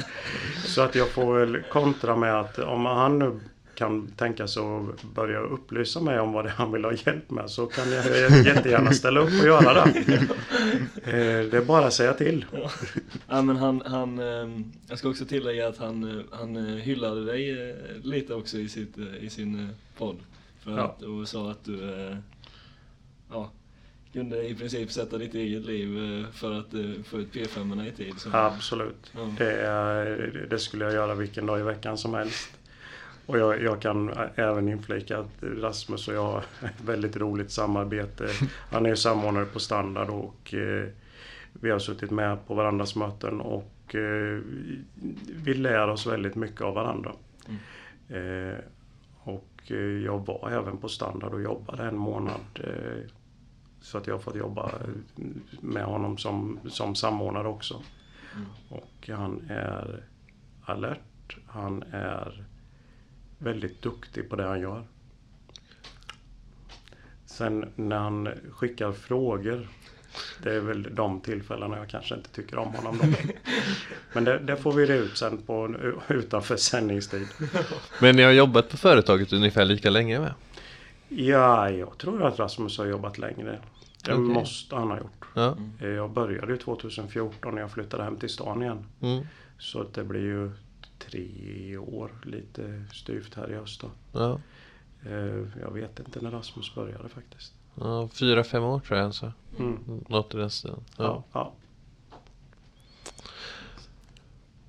Så 0.75 0.81
att 0.83 0.95
jag 0.95 1.09
får 1.09 1.39
väl 1.39 1.63
kontra 1.63 2.17
med 2.17 2.41
att 2.41 2.59
om 2.59 2.87
han 2.87 3.19
nu 3.19 3.41
kan 3.75 4.07
tänka 4.07 4.47
sig 4.49 4.63
att 4.63 5.03
börja 5.15 5.39
upplysa 5.39 6.01
mig 6.01 6.21
om 6.21 6.33
vad 6.33 6.45
det 6.45 6.49
är 6.49 6.55
han 6.55 6.73
vill 6.73 6.85
ha 6.85 6.93
hjälp 6.93 7.31
med 7.31 7.51
så 7.51 7.67
kan 7.67 7.93
jag 7.93 8.05
jättegärna 8.47 8.93
ställa 8.93 9.21
upp 9.21 9.41
och 9.41 9.47
göra 9.47 9.85
det. 9.85 9.89
Eh, 11.05 11.51
Det 11.51 11.57
är 11.57 11.65
bara 11.65 11.87
att 11.87 11.93
säga 11.93 12.13
till. 12.13 12.45
Ja, 13.29 13.43
men 13.43 13.57
han, 13.57 13.83
han, 13.87 14.19
ehm, 14.19 14.73
jag 14.89 14.99
ska 14.99 15.09
också 15.09 15.25
tillägga 15.25 15.69
att 15.69 15.79
han, 15.79 16.19
eh, 16.19 16.25
han 16.33 16.57
eh, 16.57 16.75
hyllade 16.83 17.25
dig 17.25 17.77
lite 18.03 18.35
också 18.35 18.59
i, 18.59 18.69
sitt, 18.69 18.99
i 19.21 19.31
sin 19.31 19.69
podd. 19.99 20.17
För 20.61 20.71
Ja. 20.71 20.83
att, 20.85 21.03
och 21.03 21.29
sa 21.29 21.51
att 21.51 21.65
du 21.65 21.81
ja, 23.31 23.51
kunde 24.15 24.49
i 24.49 24.55
princip 24.55 24.93
sätta 24.93 25.19
ditt 25.19 25.35
eget 25.35 25.65
liv 25.65 25.99
eh, 25.99 26.31
för 26.33 26.53
att 26.53 26.75
eh, 26.75 27.03
få 27.05 27.19
ut 27.19 27.33
P5 27.33 27.87
i 27.89 27.93
tid. 27.93 28.15
Så, 28.17 28.29
Absolut. 28.33 29.13
Ja. 29.15 29.35
Det, 29.39 30.47
det 30.51 30.59
skulle 30.59 30.85
jag 30.85 30.95
göra 30.95 31.15
vilken 31.15 31.47
dag 31.47 31.61
i 31.61 31.63
veckan 31.63 31.99
som 31.99 32.15
helst. 32.15 32.51
Och 33.27 33.39
jag, 33.39 33.63
jag 33.63 33.81
kan 33.81 34.11
även 34.35 34.69
inflika 34.69 35.19
att 35.19 35.31
Rasmus 35.41 36.09
och 36.09 36.15
jag 36.15 36.23
har 36.23 36.45
ett 36.63 36.81
väldigt 36.87 37.17
roligt 37.17 37.51
samarbete. 37.51 38.29
Han 38.71 38.87
är 38.87 38.91
ju 38.91 38.97
samordnare 38.97 39.45
på 39.45 39.61
standard 39.61 40.09
och 40.09 40.55
eh, 40.55 40.89
vi 41.53 41.71
har 41.71 41.79
suttit 41.79 42.11
med 42.11 42.47
på 42.47 42.55
varandras 42.55 42.97
möten 42.97 43.41
och 43.41 43.95
vi 45.45 45.55
lär 45.55 45.89
oss 45.89 46.07
väldigt 46.07 46.35
mycket 46.35 46.61
av 46.61 46.75
varandra. 46.75 47.13
Eh, 48.09 48.59
och 49.23 49.71
jag 50.05 50.27
var 50.27 50.51
även 50.51 50.77
på 50.77 50.89
standard 50.89 51.35
och 51.35 51.43
jobbade 51.43 51.83
en 51.83 51.97
månad. 51.97 52.41
Så 53.85 53.99
att 53.99 54.07
jag 54.07 54.15
har 54.15 54.21
fått 54.21 54.37
jobba 54.37 54.73
med 55.61 55.85
honom 55.85 56.19
som, 56.19 56.61
som 56.69 56.95
samordnare 56.95 57.49
också. 57.49 57.83
Och 58.69 59.09
han 59.09 59.51
är 59.51 60.03
alert. 60.65 61.37
Han 61.47 61.83
är 61.93 62.45
väldigt 63.39 63.83
duktig 63.83 64.31
på 64.31 64.37
det 64.37 64.45
han 64.45 64.61
gör. 64.61 64.87
Sen 67.27 67.73
när 67.77 67.99
han 67.99 68.29
skickar 68.51 68.93
frågor. 68.93 69.69
Det 70.43 70.55
är 70.55 70.61
väl 70.61 70.95
de 70.95 71.21
tillfällena 71.21 71.79
jag 71.79 71.89
kanske 71.89 72.15
inte 72.15 72.31
tycker 72.31 72.59
om 72.59 72.75
honom 72.75 72.99
då. 72.99 73.07
Men 74.13 74.25
det, 74.25 74.39
det 74.39 74.57
får 74.57 74.73
vi 74.73 74.87
reda 74.87 74.95
ut 74.95 75.17
sen 75.17 75.43
på, 75.43 75.75
utanför 76.09 76.57
sändningstid. 76.57 77.27
Men 78.01 78.17
ni 78.17 78.23
har 78.23 78.33
jobbat 78.33 78.69
på 78.69 78.77
företaget 78.77 79.33
ungefär 79.33 79.65
lika 79.65 79.91
länge 79.91 80.21
med? 80.21 80.35
Ja, 81.17 81.71
jag 81.71 81.99
tror 81.99 82.23
att 82.23 82.39
Rasmus 82.39 82.79
har 82.79 82.87
jobbat 82.87 83.19
längre. 83.19 83.59
Det 84.05 84.13
Okej. 84.13 84.25
måste 84.25 84.77
han 84.77 84.91
ha 84.91 84.99
gjort. 84.99 85.25
Ja. 85.35 85.57
Eh, 85.81 85.89
Jag 85.89 86.11
började 86.11 86.53
ju 86.53 86.59
2014 86.59 87.55
när 87.55 87.61
jag 87.61 87.71
flyttade 87.71 88.03
hem 88.05 88.17
till 88.17 88.29
stan 88.29 88.63
igen. 88.63 88.87
Mm. 89.01 89.27
Så 89.59 89.81
att 89.81 89.95
det 89.95 90.05
blir 90.05 90.21
ju 90.21 90.51
tre 90.99 91.77
år 91.77 92.11
lite 92.23 92.85
styvt 92.93 93.35
här 93.35 93.51
i 93.53 93.55
höst 93.55 93.81
då. 93.81 93.91
Ja. 94.13 94.41
Eh, 95.07 95.43
Jag 95.61 95.71
vet 95.73 95.99
inte 95.99 96.21
när 96.21 96.31
Rasmus 96.31 96.75
började 96.75 97.09
faktiskt. 97.09 97.53
ja. 97.75 98.09
Fyra, 98.13 98.45
fem 98.45 98.63
år 98.63 98.81
tror 98.81 98.99
jag 98.99 99.07
alltså. 99.07 99.33
Mm. 99.59 100.05
Något 100.09 100.35
i 100.35 100.37
den 100.37 100.51
stilen. 100.51 100.81
Ja. 100.97 101.05
Ja. 101.05 101.25
Ja. 101.33 101.53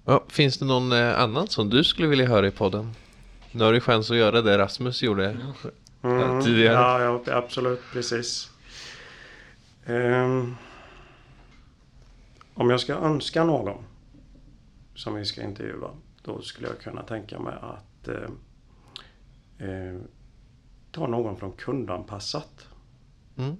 Ja, 0.05 0.23
finns 0.27 0.57
det 0.57 0.65
någon 0.65 0.91
eh, 0.91 1.19
annan 1.19 1.47
som 1.47 1.69
du 1.69 1.83
skulle 1.83 2.07
vilja 2.07 2.27
höra 2.27 2.47
i 2.47 2.51
podden? 2.51 2.91
Nu 3.51 3.63
har 3.63 3.73
du 3.73 3.79
chans 3.79 4.11
att 4.11 4.17
göra 4.17 4.41
det 4.41 4.57
Rasmus 4.57 5.03
gjorde. 5.03 5.37
Mm, 6.03 6.41
tidigare. 6.41 6.73
Ja, 6.73 7.21
ja, 7.25 7.37
absolut, 7.37 7.81
precis. 7.93 8.51
Ehm, 9.85 10.55
om 12.53 12.69
jag 12.69 12.79
ska 12.79 12.93
önska 12.93 13.43
någon 13.43 13.83
som 14.95 15.15
vi 15.15 15.25
ska 15.25 15.41
intervjua, 15.41 15.89
då 16.21 16.41
skulle 16.41 16.67
jag 16.67 16.79
kunna 16.79 17.03
tänka 17.03 17.39
mig 17.39 17.53
att 17.61 18.07
eh, 18.07 18.29
eh, 19.69 19.97
ta 20.91 21.07
någon 21.07 21.37
från 21.37 21.51
kundanpassat. 21.51 22.67
Mm. 23.37 23.57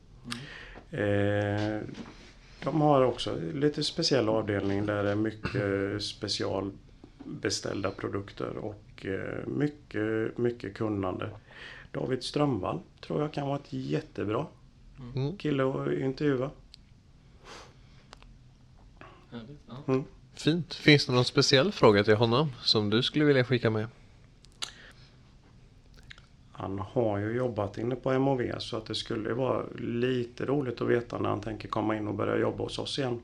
Eh, 0.91 1.81
de 2.63 2.81
har 2.81 3.01
också 3.01 3.39
lite 3.53 3.83
speciell 3.83 4.29
avdelning 4.29 4.85
där 4.85 5.03
det 5.03 5.11
är 5.11 5.15
mycket 5.15 6.03
specialbeställda 6.03 7.91
produkter 7.91 8.57
och 8.57 9.05
eh, 9.05 9.47
mycket, 9.47 10.37
mycket 10.37 10.73
kunnande. 10.73 11.29
David 11.95 12.23
Strömvall 12.23 12.79
tror 13.01 13.21
jag 13.21 13.33
kan 13.33 13.47
vara 13.47 13.59
ett 13.59 13.73
jättebra 13.73 14.45
Mm. 15.15 15.37
kille 15.37 15.63
att 15.63 15.91
intervjua. 15.91 16.49
Mm. 19.87 20.03
Fint. 20.35 20.73
Finns 20.73 21.05
det 21.05 21.13
någon 21.13 21.25
speciell 21.25 21.71
fråga 21.71 22.03
till 22.03 22.15
honom 22.15 22.51
som 22.63 22.89
du 22.89 23.03
skulle 23.03 23.25
vilja 23.25 23.43
skicka 23.43 23.69
med? 23.69 23.87
Han 26.51 26.79
har 26.79 27.17
ju 27.17 27.31
jobbat 27.35 27.77
inne 27.77 27.95
på 27.95 28.19
MOV 28.19 28.51
så 28.59 28.77
att 28.77 28.85
det 28.85 28.95
skulle 28.95 29.33
vara 29.33 29.63
lite 29.77 30.45
roligt 30.45 30.81
att 30.81 30.87
veta 30.87 31.17
när 31.19 31.29
han 31.29 31.41
tänker 31.41 31.67
komma 31.67 31.95
in 31.97 32.07
och 32.07 32.15
börja 32.15 32.37
jobba 32.37 32.63
hos 32.63 32.79
oss 32.79 32.99
igen. 32.99 33.21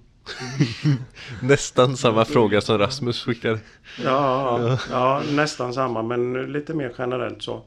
Nästan 1.42 1.98
samma 1.98 2.26
fråga 2.26 2.62
som 2.62 2.78
Rasmus 2.78 3.24
skickade. 3.24 3.60
Ja, 4.04 4.62
ja, 4.70 4.80
ja 4.90 5.24
nästan 5.32 5.74
samma 5.74 6.02
men 6.02 6.34
lite 6.34 6.74
mer 6.74 6.96
generellt 6.98 7.44
så. 7.44 7.64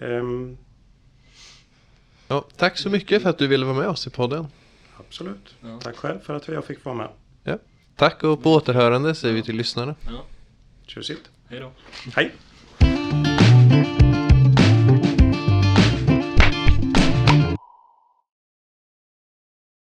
Ehm, 0.00 0.56
Ja, 2.28 2.44
tack 2.56 2.78
så 2.78 2.90
mycket 2.90 3.22
för 3.22 3.30
att 3.30 3.38
du 3.38 3.46
ville 3.46 3.64
vara 3.66 3.76
med 3.76 3.88
oss 3.88 4.06
i 4.06 4.10
podden. 4.10 4.46
absolut. 4.98 5.54
Ja. 5.60 5.80
Tack 5.82 5.96
själv 5.96 6.20
för 6.20 6.34
att 6.34 6.48
jag 6.48 6.64
fick 6.64 6.84
vara 6.84 6.94
med. 6.94 7.08
Ja. 7.44 7.58
Tack 7.96 8.22
och 8.24 8.42
på 8.42 8.52
återhörande 8.52 9.14
säger 9.14 9.34
vi 9.34 9.42
till 9.42 9.56
lyssnarna. 9.56 9.94
ja. 10.06 10.24
Tjusigt. 10.86 11.30
Hej 11.48 11.60
då. 11.60 11.72
Hej! 12.14 12.32